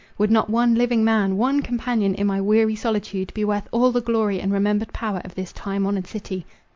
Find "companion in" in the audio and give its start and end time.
1.61-2.25